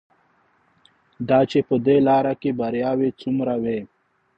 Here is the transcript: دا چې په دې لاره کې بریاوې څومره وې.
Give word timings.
دا 1.29 1.39
چې 1.51 1.59
په 1.67 1.75
دې 1.85 1.97
لاره 2.07 2.33
کې 2.41 2.51
بریاوې 2.59 3.09
څومره 3.21 3.53
وې. 3.63 3.79